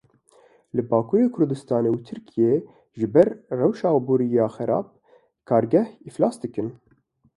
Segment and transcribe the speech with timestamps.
[0.75, 2.57] Li Bakurê Kurdistanê û Tirkiyeyê
[2.99, 3.27] ji ber
[3.59, 4.87] rewşa aborî ya xerab
[5.49, 6.67] kargeh îflas dikin.